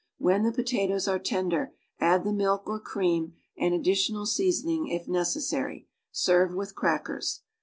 [0.17, 5.89] When the potatoes are tender, add the milk or cream and additional seasoning if necessary.
[6.11, 7.41] Serve AA'ith crackers.